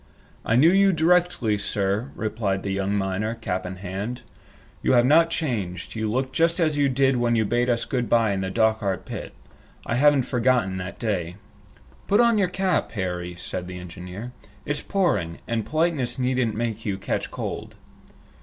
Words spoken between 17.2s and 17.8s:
cold."